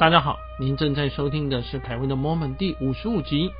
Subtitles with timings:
[0.00, 3.52] 大家好，您正在收听的是凯文的 Moment 第五十五集，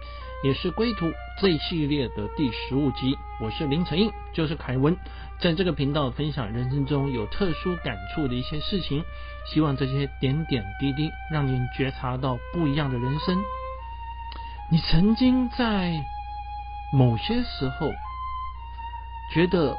[0.43, 3.15] 也是归途这一系列的第十五集。
[3.43, 4.97] 我是林成印，就是凯文，
[5.39, 9.05] 在这个频道分享人生中有特殊感触的一些事情，
[9.53, 13.39] 希望这些点点滴滴让您觉察到不一样的人生。
[14.71, 15.93] 你曾经在
[16.91, 17.91] 某些时候
[19.35, 19.77] 觉得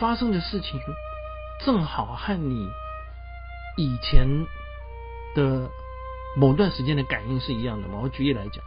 [0.00, 0.80] 发生的事情
[1.64, 2.68] 正好和你
[3.76, 4.26] 以前。
[5.34, 5.70] 的
[6.36, 8.00] 某段时间的感应是一样的嘛？
[8.02, 8.64] 我举例来讲，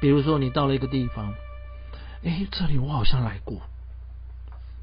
[0.00, 1.34] 比如说你到了一个地方，
[2.24, 3.60] 哎，这里我好像来过，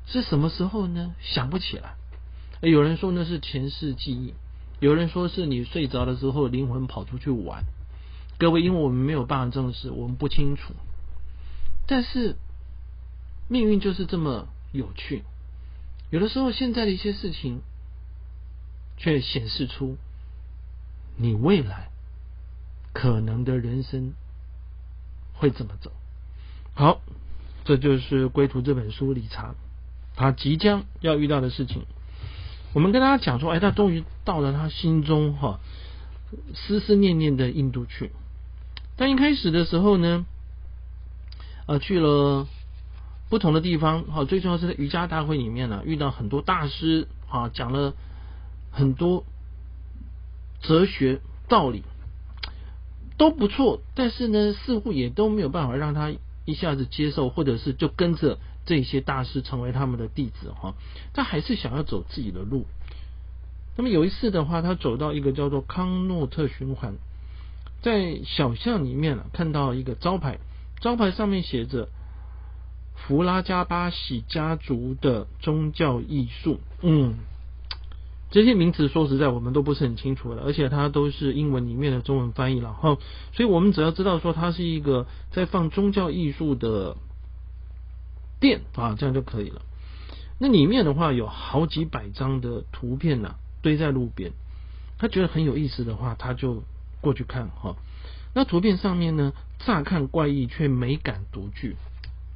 [0.06, 1.16] 是什么时候呢？
[1.22, 1.96] 想不起来。
[2.62, 4.34] 有人说那是前世记忆，
[4.80, 7.64] 有人说是你睡着的时候灵魂跑出去玩。
[8.38, 10.74] 各位，因为我们没有办法证实，我们不清楚。
[11.88, 12.36] 但是
[13.50, 15.24] 命运就是这么有趣，
[16.10, 17.62] 有的时候现在的一些事情
[18.98, 19.98] 却显示出。
[21.16, 21.90] 你未来
[22.92, 24.14] 可能的人生
[25.34, 25.92] 会怎么走？
[26.74, 27.02] 好，
[27.66, 29.54] 这就是《归途》这本书理查
[30.16, 31.86] 他即将要遇到的事情。
[32.74, 35.60] 我们跟大家讲说，哎，他终于到了他心中哈
[36.56, 38.12] 思思念念的印度去。
[38.96, 40.26] 但一开始的时候呢，
[41.68, 42.48] 呃，去了
[43.30, 47.94] 不同的地方，好，最重要是在瑜伽大会里面呢，遇到很多大师啊，讲了
[48.72, 49.24] 很多。
[50.64, 51.84] 哲学道理
[53.18, 56.12] 都不错，但是呢，似乎也都没有办法让他
[56.46, 60.74] 一下子接受，或者是就跟着这些大师成为他们的弟子哈。
[61.14, 62.66] 他还是想要走自己的路。
[63.78, 66.96] 那么有一次的话，他走到一个叫做康诺特循环，
[67.82, 70.40] 在小巷里面啊看到一个招牌，
[70.80, 71.90] 招牌上面写着
[72.96, 77.16] 弗拉加巴喜家族的宗教艺术，嗯。
[78.34, 82.98] 这些名词说实在，我们都不是很清楚的，而且它都是英文里面的中文翻译了哈。
[83.32, 86.98] 所以我们只要知道说它是一个在放宗教艺术的
[88.40, 89.62] 店啊，这样就可以了。
[90.40, 94.32] 那里面的话有好几百张的图片呢，堆在路边。
[94.98, 96.64] 他觉得很有意思的话，他就
[97.02, 97.76] 过去看哈。
[98.34, 101.76] 那图片上面呢，乍看怪异却美感独具。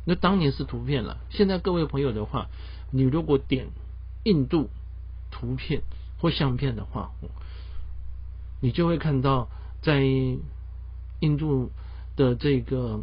[0.06, 2.50] 那当年是图片了，现在各位朋友的话，
[2.92, 3.70] 你如果点
[4.24, 4.70] 印度。
[5.38, 5.84] 图片
[6.18, 7.12] 或相片的话，
[8.60, 9.50] 你就会看到
[9.84, 10.02] 在
[11.20, 11.72] 印度
[12.16, 13.02] 的这个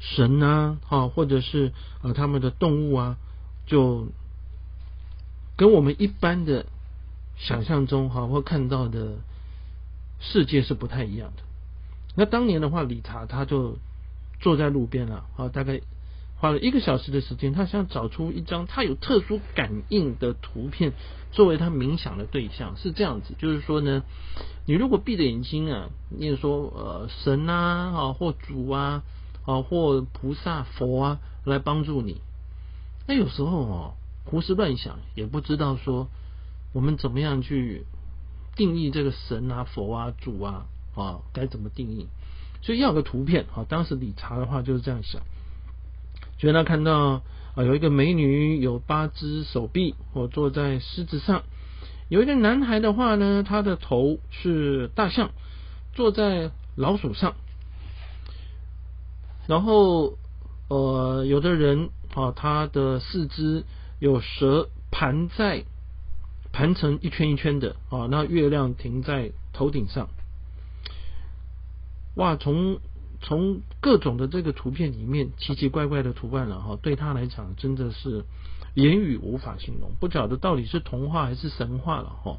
[0.00, 3.18] 神啊，哈，或者是呃他们的动物啊，
[3.66, 4.08] 就
[5.56, 6.66] 跟我们一般的
[7.36, 9.18] 想象中哈或看到的
[10.18, 11.44] 世界是不太一样的。
[12.16, 13.78] 那当年的话，理查他就
[14.40, 15.80] 坐在路边了，啊，大概。
[16.40, 20.94] 花了一个小时的时间，他想找出一张他有特殊感应的图片，
[21.32, 22.78] 作为他冥想的对象。
[22.78, 24.02] 是这样子，就是说呢，
[24.64, 29.02] 你如果闭着眼睛啊，念说呃神啊啊或主啊
[29.44, 32.22] 啊或菩萨佛啊来帮助你，
[33.06, 36.08] 那有时候哦胡思乱想，也不知道说
[36.72, 37.84] 我们怎么样去
[38.56, 40.64] 定义这个神啊佛啊主啊
[40.94, 42.06] 啊该怎么定义，
[42.62, 43.66] 所以要个图片啊。
[43.68, 45.20] 当时理查的话就是这样想。
[46.40, 47.22] 觉得他看到
[47.54, 51.42] 啊，有一个美女有八只手臂，我坐在狮子上；
[52.08, 55.32] 有一个男孩的话呢，他的头是大象，
[55.92, 57.34] 坐在老鼠上。
[59.46, 60.16] 然后
[60.68, 63.64] 呃，有的人啊，他的四肢
[63.98, 65.64] 有蛇盘在
[66.52, 70.08] 盘成一圈一圈的啊，那月亮停在头顶上。
[72.14, 72.80] 哇，从
[73.22, 78.24] 从各种的这个图片里面，奇奇怪怪的图案了哈，对他来讲真的是
[78.74, 82.38] 言语无法形容，不晓得到底是童话还是神话了哈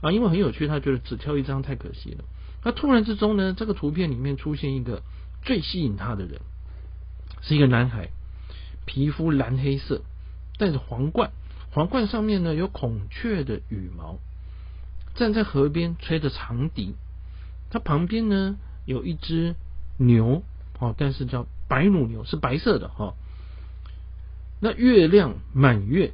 [0.00, 2.24] 啊，因为很有趣，他觉得只挑一张太可惜了。
[2.64, 5.02] 那突然之中呢，这个图片里面出现一个
[5.42, 6.40] 最吸引他的人，
[7.42, 8.08] 是一个男孩，
[8.86, 10.00] 皮肤蓝黑色，
[10.58, 11.32] 戴着皇冠，
[11.70, 14.18] 皇冠上面呢有孔雀的羽毛，
[15.14, 16.94] 站在河边吹着长笛，
[17.68, 18.56] 他旁边呢
[18.86, 19.54] 有一只。
[19.96, 20.42] 牛，
[20.78, 23.14] 哦，但是叫白乳牛，是白色的哈。
[24.60, 26.12] 那月亮满月，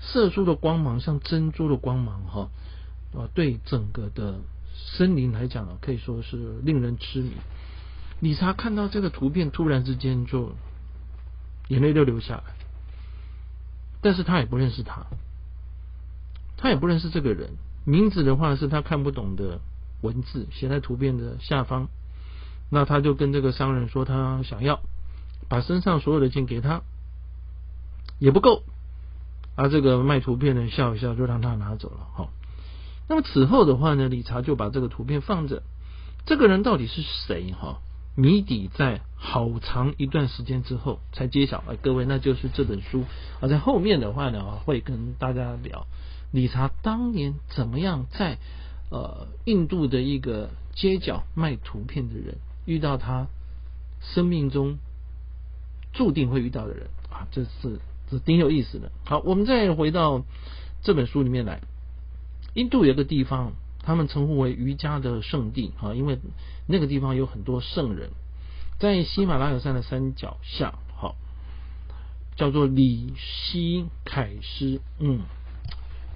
[0.00, 2.50] 射出的光芒像珍珠的光芒哈，
[3.14, 4.40] 啊，对整个的
[4.74, 7.32] 森林来讲可以说是令人痴迷。
[8.20, 10.52] 理查看到这个图片，突然之间就
[11.68, 12.54] 眼泪都流下来。
[14.00, 15.06] 但是他也不认识他，
[16.56, 17.50] 他也不认识这个人，
[17.84, 19.60] 名字的话是他看不懂的
[20.02, 21.88] 文字，写在图片的下方。
[22.70, 24.80] 那他就跟这个商人说，他想要
[25.48, 26.82] 把身上所有的钱给他，
[28.18, 28.62] 也不够。
[29.56, 32.08] 而这个卖图片的笑一笑，就让他拿走了。
[32.14, 32.28] 哈，
[33.08, 35.62] 那么此后的话呢，理查就把这个图片放着。
[36.26, 37.52] 这个人到底是谁？
[37.52, 37.78] 哈，
[38.16, 41.62] 谜底在好长一段时间之后才揭晓。
[41.68, 43.04] 哎，各位，那就是这本书。
[43.40, 45.86] 而在后面的话呢，会跟大家聊
[46.32, 48.38] 理查当年怎么样在
[48.90, 53.28] 呃印度的一个街角卖图片的人，遇到他
[54.00, 54.78] 生命中
[55.92, 57.80] 注定会遇到的人啊，这是
[58.10, 58.92] 这挺有意思的。
[59.04, 60.24] 好，我们再回到
[60.82, 61.60] 这本书里面来。
[62.54, 63.52] 印度有个地方。
[63.86, 66.18] 他们称呼为瑜伽的圣地啊，因为
[66.66, 68.12] 那个地方有很多圣人，
[68.78, 71.16] 在喜马拉雅山的山脚下，好，
[72.34, 75.20] 叫做里希凯斯，嗯，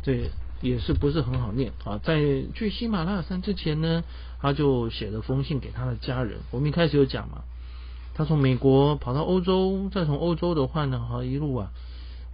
[0.03, 0.31] 这
[0.61, 1.99] 也是不是很好念啊？
[1.99, 2.21] 在
[2.55, 4.05] 去喜马拉雅山之前呢，
[4.41, 6.39] 他就写了封信给他的家人。
[6.51, 7.43] 我们一开始有讲嘛，
[8.15, 11.71] 他从美国跑到欧洲，再从欧洲的话呢，哈，一路啊，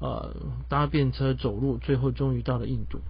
[0.01, 0.35] 呃，
[0.69, 3.01] 搭便车走路，最后终于到了印度。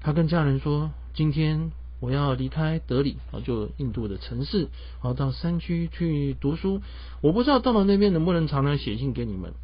[0.00, 0.90] 他跟家人说。
[1.16, 4.68] 今天我要离开德里啊，就印度的城市
[5.00, 6.82] 啊，到山区去读书。
[7.22, 9.54] 我不知道到了那边能不能常常写信给你们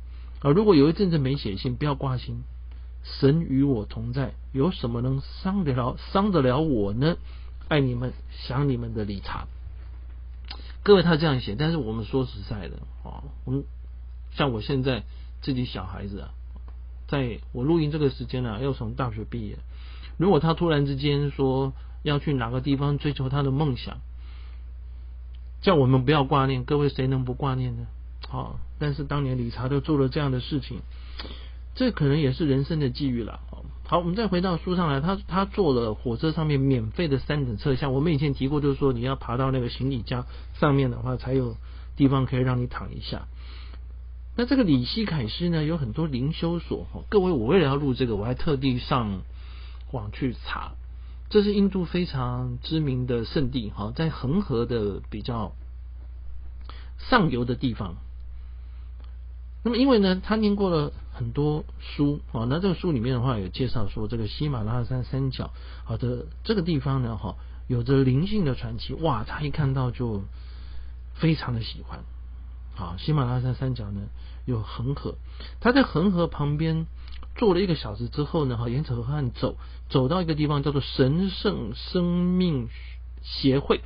[0.41, 0.51] 啊。
[0.51, 2.43] 如果有一阵子没写信，不要挂心。
[3.03, 7.17] 神与我同在，有什么能伤得了伤得了我呢？
[7.69, 9.47] 爱你们，想你们的理查。
[10.83, 13.65] 各位他这样写，但是我们说实在的啊，我们
[14.33, 15.05] 像我现在
[15.41, 16.31] 自己小孩子啊，
[17.09, 19.59] 在我录音这个时间呢，要从大学毕业。
[20.19, 21.73] 如果他突然之间说
[22.03, 23.99] 要去哪个地方追求他的梦想，
[25.61, 27.87] 叫我们不要挂念，各位谁能不挂念呢？
[28.29, 30.81] 好，但是当年理查都做了这样的事情，
[31.75, 33.41] 这可能也是人生的际遇了。
[33.85, 37.93] 好，我们再回到书上来，他他坐了火车上面免费的三等车厢。
[37.93, 40.27] 我们以前提过，就是说你要爬到那个行李架
[40.59, 41.57] 上面的话，才有
[41.97, 43.29] 地方可以让你躺一下。
[44.37, 46.87] 那这个里希凯斯呢，有很多灵修所。
[47.09, 49.23] 各位，我为了要录这个，我还特地上。
[49.93, 50.73] 网去查，
[51.29, 55.53] 这是印度非常知名的圣地，哈，在恒河的比较
[56.97, 57.97] 上游的地方。
[59.63, 65.51] 那么，因为呢，他念过了很多书，啊，那这个书里面的话有介绍说，这个喜马拉雅山山脚，
[65.85, 67.37] 好的这个地方呢，哈，
[67.69, 70.23] 有着灵性的传奇，哇，他一看到就
[71.15, 72.01] 非常的喜欢。
[72.75, 74.01] 好，喜马拉雅山山脚呢
[74.47, 75.17] 有恒河，
[75.61, 76.87] 他在恒河旁边。
[77.35, 79.57] 坐了一个小时之后呢，哈，沿着河岸走，
[79.89, 82.69] 走到一个地方叫做神圣生命
[83.23, 83.81] 协会。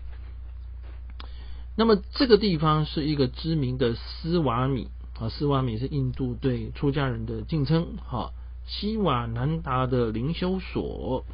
[1.77, 8.33] 那么这个地方是一个知名的斯瓦米啊，斯瓦米是印度对出家人的敬称，哈，
[8.67, 11.25] 西瓦南达的灵修所。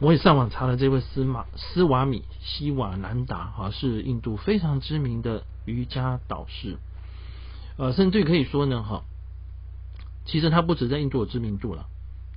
[0.00, 6.76] 我也上网查了这位斯马斯瓦米西瓦南达，哈，是印度非常知名的瑜伽导师，
[7.78, 9.04] 呃，甚至可以说呢，哈。
[10.24, 11.86] 其实他不止在印度有知名度了，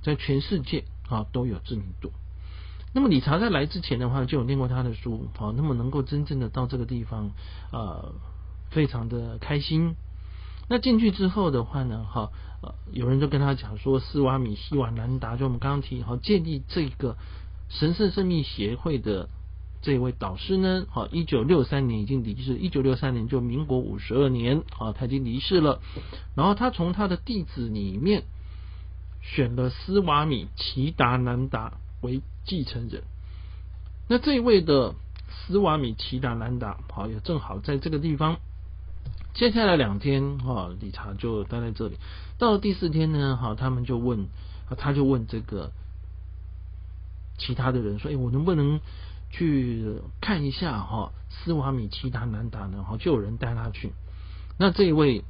[0.02, 2.12] 在全世界啊都有知名度。
[2.94, 7.32] 那么理查在来之前的话就有念过他的书，好，那么能够真正的到这个地方，
[7.72, 8.12] 呃，
[8.70, 9.96] 非常的开心。
[10.70, 12.30] 那进去之后的话呢，哈，
[12.62, 17.16] 呃，有人就跟他讲说，斯瓦米希瓦南达，就我们刚刚提好建立这个
[17.68, 19.28] 神圣生命协会的。
[19.82, 25.80] 这位导师呢，哈，一九六三年已经离世，一九六三年就民国五十二年，啊，他已经离世了。
[26.36, 28.24] 然后他从他的弟子里面
[29.22, 33.04] 选了斯瓦米奇达南达为继承人。
[34.06, 34.94] 那这一位的
[35.30, 38.36] 斯瓦米奇达南达，好，也正好在这个地方。
[39.34, 41.96] 接下来两天，哈，理查就待在这里。
[42.38, 44.26] 到了第四天呢，哈，他们就问，
[44.76, 45.72] 他就问这个
[47.38, 48.80] 其他的人说：“哎，我能不能？”
[49.32, 53.92] 去看一下哈，斯瓦米奇达南达呢，哈，就有人带他去。
[54.58, 55.22] 那这位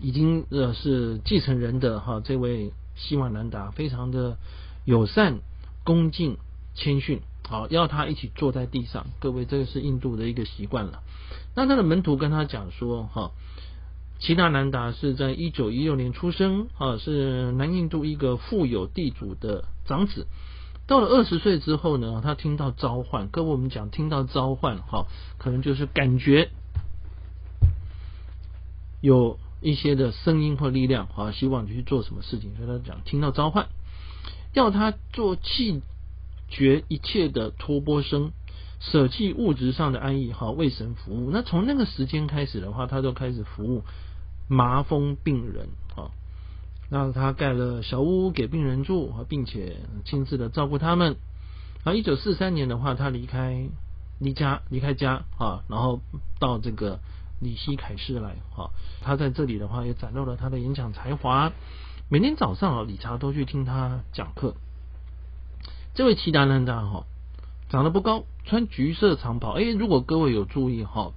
[0.00, 4.38] 已经呃是继承人的哈，这位西瓦南达非常的
[4.84, 5.38] 友善、
[5.84, 6.36] 恭敬、
[6.74, 9.06] 谦逊，好，要他一起坐在地上。
[9.20, 11.03] 各位，这个是印度的一个习惯了。
[11.54, 13.30] 那他的门徒跟他讲说，哈，
[14.18, 20.26] 齐达南达是在一九一六年出生，啊，是南印度一个富有地主的长子。
[20.86, 23.28] 到了二十岁之后呢，他听到召唤。
[23.28, 25.06] 各位，我们讲听到召唤，哈，
[25.38, 26.50] 可能就是感觉
[29.00, 32.54] 有一些的声音或力量，啊，希望你去做什么事情。
[32.56, 33.68] 所以他讲听到召唤，
[34.52, 35.80] 要他做气
[36.48, 38.32] 绝一切的托钵声，
[38.90, 41.30] 舍弃物质上的安逸，哈，为神服务。
[41.30, 43.82] 那从那个时间开始的话，他就开始服务
[44.48, 46.10] 麻风病人，啊。
[46.90, 51.16] 让他盖了小屋给病人住，并且亲自的照顾他们。
[51.82, 53.68] 啊，一九四三年的话，他离开
[54.20, 56.00] 离家离开家啊，然后
[56.38, 57.00] 到这个
[57.40, 58.68] 里希凯市来啊。
[59.00, 61.52] 他在这里的话，也展露了他的演讲才华。
[62.10, 64.54] 每天早上啊，理查都去听他讲课。
[65.94, 67.06] 这位齐达南达哈，
[67.74, 69.58] 长得不高，穿橘色长袍。
[69.58, 71.12] 哎，如果各位有注意哈，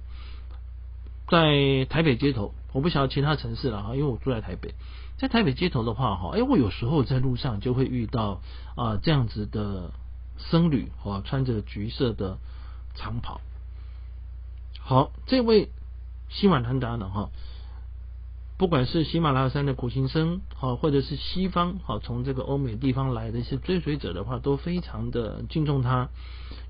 [1.28, 4.74] 在台北街头，我不晓得其他城市了哈，因为我住在台北，
[5.18, 8.40] 在台北街头的话哈，哎，我有时候在路上就会遇到
[8.74, 9.92] 啊这样子的
[10.36, 12.38] 僧侣哈，穿着橘色的
[12.96, 13.40] 长袍。
[14.80, 15.70] 好，这位
[16.28, 17.30] 西马南达呢哈。
[18.58, 26.08] 不管是喜马拉雅山的苦行僧，好，或者是西方，好，从这个欧美地方来的一些追随者的话，都非常的敬重他，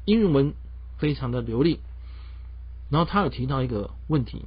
[0.05, 0.53] 英文
[0.99, 1.81] 非常的流利。
[2.91, 4.45] 然后他有提到一个问题，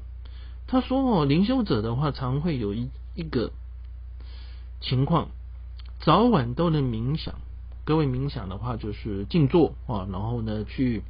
[0.68, 3.52] 他说哦，灵修者的话，常会有一一个
[4.80, 5.30] 情况，
[6.00, 7.36] 早晚都能冥想。
[7.86, 11.02] 各位冥想的话，就是静坐啊，然后呢，去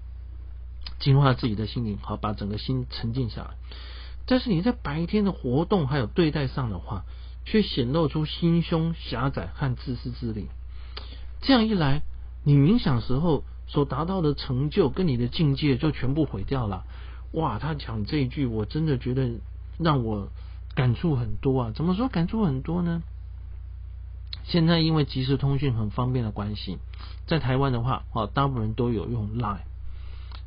[1.00, 3.52] 净化自己的心灵，好，把整个心沉静下来。
[4.26, 7.04] 但是你在白天的活动还有对待上的话，
[7.46, 10.48] 却显露出心胸狭窄和自私自利。
[11.42, 12.04] 这样一来，
[12.44, 16.86] 你冥想时候所达到的成就跟你的境界就全部毁掉了。
[17.34, 19.40] 哇，他讲这一句，我真的觉得
[19.80, 20.30] 让我
[20.76, 21.72] 感触很多啊！
[21.74, 23.02] 怎么说感触很多呢？
[24.44, 26.78] 现在因为即时通讯很方便的关系，
[27.26, 29.62] 在台湾的话，哦，大部分人都有用 Line。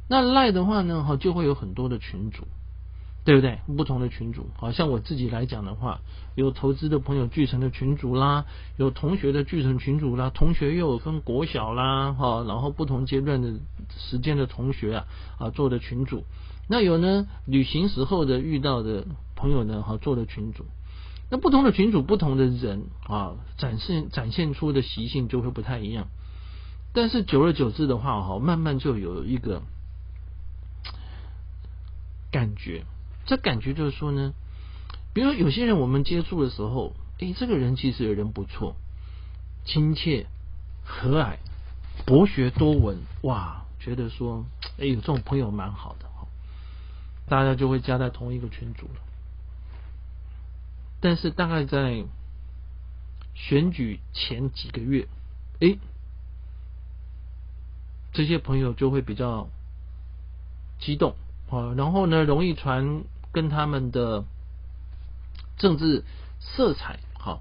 [0.08, 2.46] 那 Line 的话呢，哈，就会有很多的群组。
[3.24, 3.58] 对不对？
[3.74, 6.00] 不同的群主，好像我自己来讲的话，
[6.34, 8.44] 有投资的朋友聚成的群主啦，
[8.76, 13.54] 有同学的聚成群主啦，同学又有分国小啦，哈，然后不同阶段的
[13.96, 15.06] 时间的同学啊，
[15.38, 16.24] 啊做的群主，
[16.68, 20.66] 那有呢旅行时候的遇到的朋友呢，哈做的群主，
[21.30, 26.08] 那不同的群主，不同的人啊，展现展现出的习性就会不太一样，
[26.92, 29.62] 但是久而久之的话，哈，慢慢就有一个
[32.30, 32.84] 感觉。
[33.26, 34.34] 这感觉就是说呢，
[35.14, 38.76] 比如有些人我们接触的时候，哎，这个人其实人不错，
[39.64, 40.26] 亲切、
[40.84, 41.38] 和蔼、
[42.04, 44.44] 博学多闻，哇，觉得说，
[44.78, 46.26] 哎，有这种朋友蛮好的哈，
[47.26, 49.00] 大家就会加在同一个群组了。
[51.00, 52.04] 但是大概在
[53.34, 55.08] 选举前几个月，
[55.60, 55.78] 哎，
[58.12, 59.48] 这些朋友就会比较
[60.78, 61.16] 激动
[61.48, 63.04] 啊，然后呢，容易传。
[63.34, 64.24] 跟他们的
[65.58, 66.04] 政治
[66.40, 67.40] 色彩好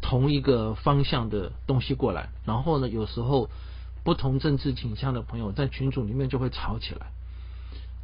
[0.00, 3.50] 同一个方向的东西过来，然后呢，有时候
[4.02, 7.12] 不同政治倾向的朋友在群组里面就会吵起来，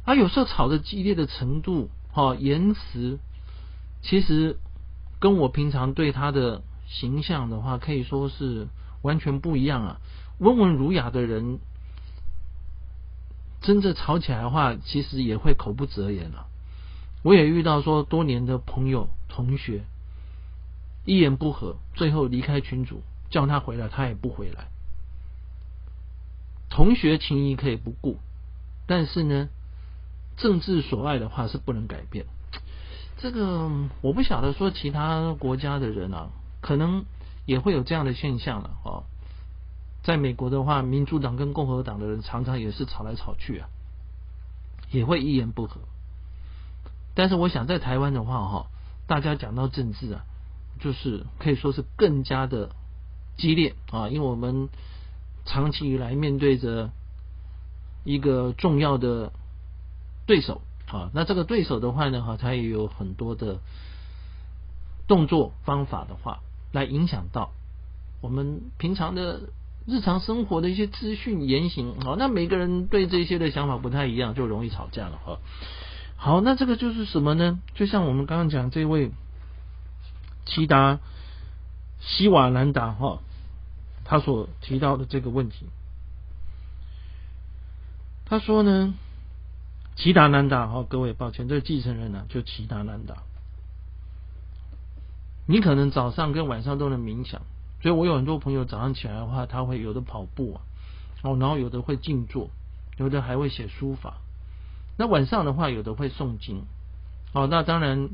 [0.05, 3.19] 啊，有时候吵的激烈的程度，哈，言辞
[4.01, 4.57] 其实
[5.19, 8.67] 跟我平常对他的形象的话，可以说是
[9.01, 9.97] 完全不一样啊。
[10.37, 11.59] 温文儒雅的人，
[13.61, 16.45] 真正吵起来的话，其实也会口不择言了。
[17.21, 19.83] 我也遇到说多年的朋友同学
[21.05, 24.67] 一言不合，最后离开群主，叫他回来他也不回来。
[26.69, 28.19] 同学情谊可以不顾，
[28.85, 29.49] 但是呢，
[30.37, 32.25] 政治所爱的话是不能改变。
[33.17, 33.69] 这个
[34.01, 36.29] 我不晓得说其他国家的人啊，
[36.61, 37.03] 可能
[37.45, 39.03] 也会有这样的现象了哦。
[40.03, 43.67] 在美国的话，民主党跟共和党的人常常也是吵来吵去啊，
[44.91, 45.81] 也会一言不合。
[47.19, 48.67] 但是我想在台湾的话，哈，
[49.05, 50.23] 大家讲到政治啊，
[50.79, 52.69] 就是可以说是更加的
[53.35, 54.69] 激烈啊，因为我们
[55.43, 56.91] 长期以来面对着
[58.05, 59.33] 一个重要的
[60.27, 63.59] 对手啊，那这个对手的话呢，哈，他也有很多的
[65.05, 66.39] 动作方法的话，
[66.71, 67.51] 来影响到
[68.21, 69.41] 我们平常的
[69.85, 75.39] 日常生活的一些资讯言行好，那每个人对这些的想法不太一样，就容易吵架了哈。
[76.21, 77.59] 好，那这个就是什么呢？
[77.75, 79.09] 就像我们刚刚讲这位
[80.45, 80.99] 齐达
[82.01, 83.21] 西瓦兰达哈，
[84.03, 85.67] 他所提到的这个问题，
[88.25, 88.93] 他说呢，
[89.95, 93.23] 齐达兰达哈，各位抱歉，这个继承人呢就齐达兰达，
[95.47, 97.43] 你可能早上跟晚上都能冥想，
[97.81, 100.59] 所以我有很多朋友早上起来的话，他会有的跑步啊，
[101.23, 102.49] 哦，然后有的会静坐，
[102.97, 104.17] 有的还会写书法。
[104.99, 106.65] 那晚上的话，有的会诵经，
[107.31, 108.09] 哦，那当然，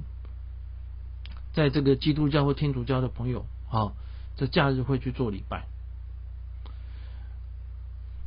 [1.51, 3.93] 在这个基督教或天主教的朋友，哦，
[4.37, 5.65] 在假日会去做礼拜，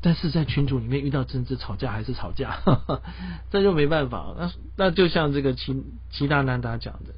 [0.00, 2.58] 但是在群组里面遇到政治吵架还是吵架，
[3.52, 4.34] 这就没办法。
[4.36, 7.14] 那那就像这个齐齐大南达讲的，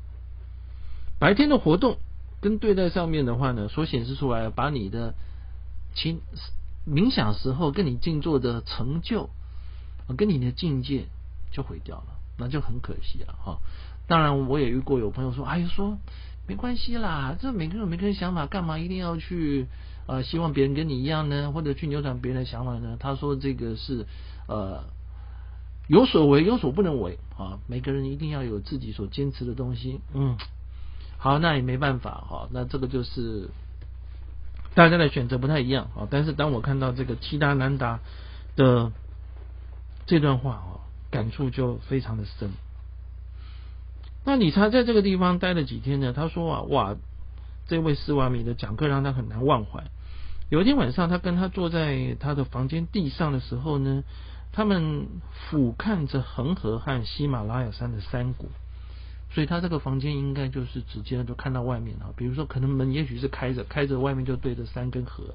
[1.18, 1.96] 白天的活动
[2.42, 5.14] 跟对待上面的话呢，所显示出来，把你的
[5.94, 6.20] 清
[6.86, 9.30] 冥想时候跟你静坐的成就，
[10.18, 11.06] 跟你的境界。
[11.50, 13.58] 就毁掉了，那就很可惜了哈。
[14.06, 15.98] 当然，我也遇过有朋友说：“哎，说
[16.48, 19.68] 没关系啦，这每个人每个人想法，干嘛一定要去
[20.06, 21.52] 呃希望别人跟你一样呢？
[21.52, 22.96] 或者去扭转别人的想法呢？
[22.98, 24.06] 他说这个是
[24.48, 24.82] 呃
[25.86, 30.00] 有所为有所不能为啊，每个人一定要有自己所坚持的东西。
[30.12, 30.36] 嗯，
[31.18, 33.50] 好，那也没办法哈，那这个就是
[34.74, 36.08] 大家的选择不太一样啊。
[36.10, 38.00] 但是当我看到这个七大难达
[38.56, 38.90] 的
[40.06, 40.79] 这段话啊，
[41.10, 42.50] 感触就非常的深。
[44.24, 46.12] 那理查在这个地方待了几天呢？
[46.12, 46.96] 他说啊，哇，
[47.66, 49.84] 这位斯瓦米的讲课让他很难忘怀。
[50.50, 54.02] 有一天晚上，他跟他坐在他的房间地上的时候呢，
[54.52, 58.48] 他们俯瞰着恒河和喜马拉雅山的山谷，
[59.32, 62.10] 所以他这个房间应该就是直接就看到外面啊。
[62.16, 65.34] 比如说，可能门也许是开着，开着外面就对着山跟河。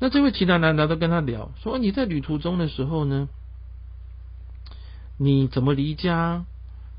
[0.00, 3.28] 那这位其他男的都跟他聊说，你在旅途中的时候呢，
[5.22, 6.46] 你怎么离家？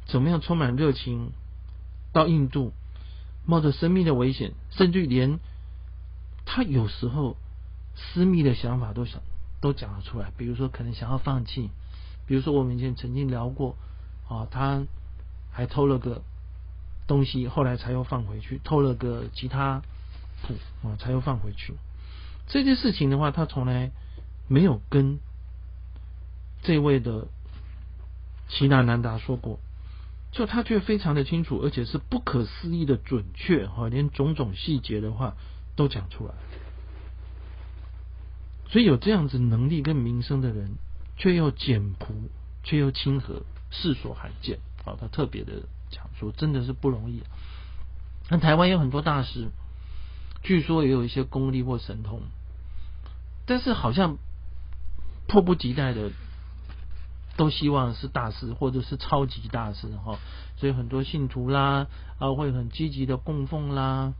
[0.05, 1.31] 怎么样充满热情
[2.13, 2.71] 到印度，
[3.47, 5.39] 冒着生命的危险，甚至连
[6.45, 7.35] 他有时候
[7.95, 9.21] 私密的想法都想
[9.59, 10.31] 都讲了出来。
[10.37, 11.71] 比如说，可能想要放弃。
[12.27, 13.75] 比如说，我们以前曾经聊过
[14.29, 14.83] 啊，他
[15.51, 16.21] 还偷了个
[17.07, 19.81] 东西，后来才又放回去，偷了个吉他
[20.43, 20.53] 谱
[20.87, 21.73] 啊，才又放回去。
[22.47, 23.89] 这件事情的话，他从来
[24.47, 25.19] 没有跟
[26.61, 27.27] 这位的
[28.51, 29.59] 齐纳南达说过。
[30.31, 35.35] 就他却非常的清楚，而且是不可思议的准确哈，连种种细节的话
[35.75, 36.33] 都讲出来。
[38.69, 40.75] 所以有这样子能力跟名声的人，
[41.17, 42.13] 却又简朴，
[42.63, 43.41] 却又亲和，
[43.71, 44.59] 世所罕见。
[44.85, 47.23] 啊，他特别的讲说，真的是不容易。
[48.29, 49.49] 那台湾有很多大师，
[50.43, 52.21] 据说也有一些功力或神通，
[53.45, 54.17] 但是好像
[55.27, 56.11] 迫不及待的。
[57.37, 60.19] 都希望是大师或者是超级大师哈，
[60.57, 61.87] 所以很多信徒啦
[62.19, 64.13] 啊会很积极的供奉啦，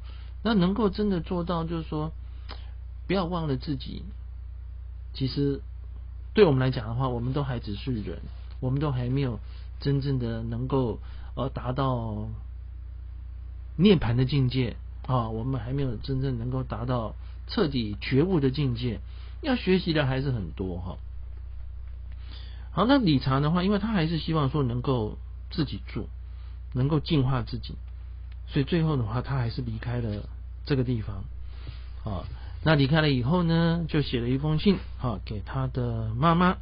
[0.44, 2.12] 那能够真的做到就是说，
[3.08, 4.03] 不要忘了自己，
[5.13, 5.62] 其实
[6.34, 8.20] 对我们来讲的话，我们都还只是人，
[8.59, 9.40] 我们都还没有
[9.79, 11.00] 真正的能够
[11.35, 12.29] 呃达到
[13.77, 17.14] 涅盘的境界啊，我们还没有真正能够达到
[17.48, 19.01] 彻底觉悟的境界，
[19.42, 20.98] 要学习的还是很多哈。
[22.74, 25.18] 好，那理查的话，因为他还是希望说能够
[25.50, 26.07] 自己住，
[26.74, 27.75] 能够净化自己，
[28.48, 30.24] 所以最后的话，他还是离开了
[30.66, 31.24] 这个地方。
[32.05, 32.24] 啊，
[32.64, 36.57] 那离开了以后呢，就写了一封信啊给他的妈妈。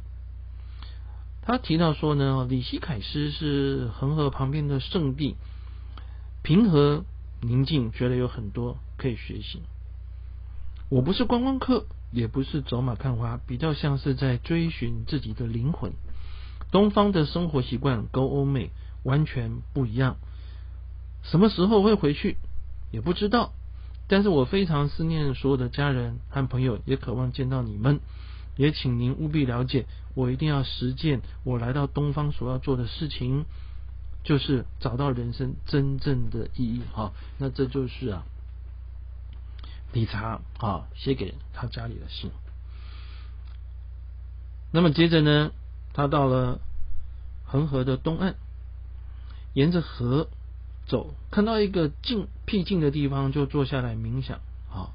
[1.42, 5.36] 他提到说呢，里希凯斯是恒河旁边的圣地，
[6.42, 7.04] 平和
[7.40, 9.62] 宁静，觉得有很多可以学习。
[10.88, 11.86] 我不是观光客。
[12.12, 15.92] 也不是走马看花，比较像是在追寻自己的灵魂。
[16.70, 18.70] 东方的生活习惯跟欧美
[19.02, 20.16] 完全不一样。
[21.22, 22.36] 什么时候会回去
[22.90, 23.52] 也不知道，
[24.08, 28.00] 但是我非常思念所有的家人和朋友，也渴望见到你们。
[28.56, 33.44] 也请您务必了解，我一定要实践我来到东方所要做的事情，
[34.22, 36.82] 就是找到人生真正的意义。
[36.92, 38.24] 哈，那这就是啊。
[39.92, 42.30] 理查啊，写给他家里的信。
[44.72, 45.50] 那么接着呢，
[45.92, 46.60] 他到了
[47.44, 48.34] 恒河的东岸，
[49.52, 50.28] 沿着河
[50.86, 54.38] 走，看到一个静僻静的地方，就坐下来冥想
[54.72, 54.94] 啊。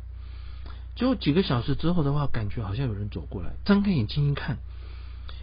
[0.96, 4.60] 就几个小时之后的话，感觉好像有人走过来，张开眼睛一看，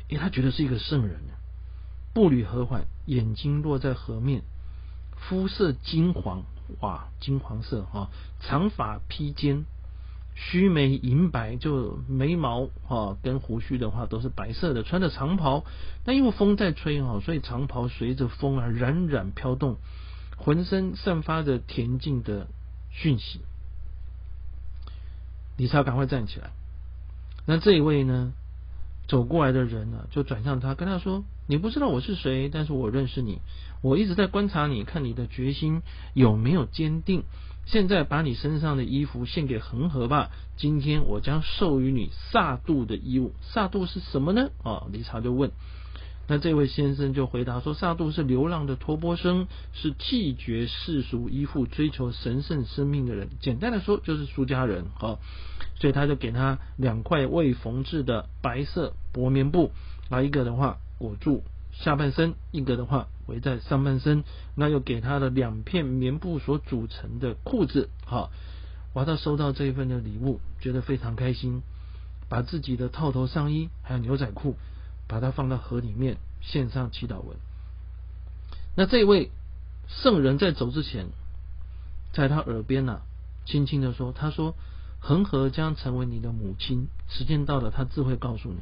[0.09, 1.21] 诶，他觉得是一个圣人，
[2.15, 4.43] 步履和缓，眼睛落在河面，
[5.17, 6.45] 肤色金黄。
[6.81, 9.65] 哇，金黄色哈，长发披肩，
[10.35, 15.65] 须眉银白，就眉毛哈跟胡须的话都是白色的，穿着长袍，
[16.05, 19.77] 那因为风在吹哈，所以长袍随着风啊冉冉飘动，
[20.37, 22.49] 浑身散发着恬静的
[22.91, 23.41] 讯息。
[25.57, 26.51] 李超赶快站起来，
[27.47, 28.33] 那这一位呢？
[29.13, 33.41] 走过来的人呢，就转向他，跟他说：“你不知道我是谁，但是我认识你。
[33.83, 35.83] 我一直在观察你，看你的决心
[36.15, 37.25] 有没有坚定。
[37.67, 40.31] 现在把你身上的衣服献给恒河吧。
[40.57, 43.35] 今天我将授予你萨度的衣物。
[43.43, 44.49] 萨度是什么呢？
[44.63, 45.51] 啊，理查就问。
[46.27, 53.29] 那这位先生就回答说：萨杜是流浪的托钵生，是弃绝世俗依附、追求神圣生命的人。
[53.41, 54.87] 简单的说，就是出家人。
[54.95, 55.21] 好。”
[55.75, 59.73] 所以他就给他两块未缝制的白色薄棉布，
[60.11, 64.25] 啊，一个的话裹住下半身，一个的话围在上半身。
[64.55, 68.31] 那又给他的两片棉布所组成的裤子，好，
[68.93, 71.63] 哇，他收到这一份的礼物，觉得非常开心，
[72.29, 74.57] 把自己的套头上衣还有牛仔裤，
[75.09, 77.37] 把它放到河里面，献上祈祷文。
[78.77, 79.31] 那这位
[79.89, 81.07] 圣人在走之前，
[82.13, 83.01] 在他耳边呢，
[83.47, 84.55] 轻轻的说：“他说，
[85.03, 88.57] 恒河将成为你的母亲，时间到了，他自会告诉你。”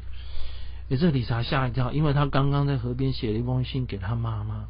[0.88, 4.64] 也这理查吓一跳，因为他刚刚在河边写了一封信给他妈妈。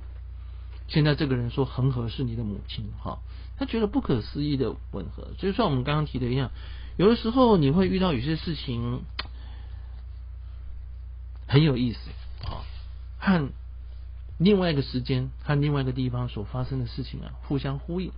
[0.86, 3.20] 现在这个人说恒河是你的母亲，哈，
[3.56, 5.28] 他觉得不可思议的吻合。
[5.38, 6.50] 就像我们刚刚提的一样，
[6.98, 9.02] 有的时候你会遇到有些事情
[11.46, 12.00] 很有意思
[12.44, 12.66] 啊，
[13.18, 13.48] 和
[14.36, 18.12] 另外一个时间和另外一个地方所发生的事情啊互相呼应，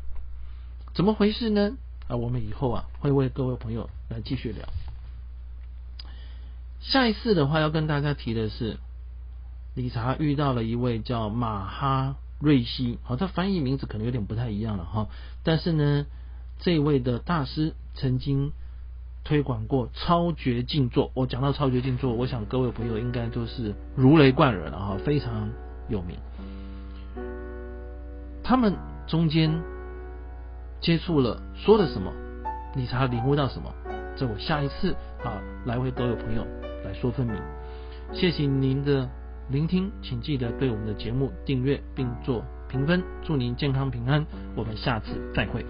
[0.94, 1.76] 怎么回事呢？
[2.08, 4.68] 啊，我们以后啊会为各位朋友来继续聊。
[6.80, 8.78] 下一次的话要跟大家提的是，
[9.74, 15.06] 理查遇到了一位叫马哈瑞西，好，他翻译名字可能有点不太一样了哈，
[15.44, 16.06] 但是呢，
[16.58, 18.50] 这位的大师曾经
[19.22, 21.12] 推广过超绝静坐。
[21.14, 25.50] 我讲到超绝静坐，我想各位朋友应该都是如雷贯耳了哈，非常
[25.88, 26.16] 有名。
[28.42, 29.62] 他们中间
[30.82, 32.12] 接触了，说了什么？
[32.74, 33.72] 你才领悟到什么？
[34.16, 36.44] 这我下一次啊来回都有朋友。
[36.84, 37.40] 来说分明，
[38.12, 39.08] 谢谢您的
[39.48, 45.64] 聆听，请记得对我们的节目订阅并做评分，祝您健康平安，我们下次再会。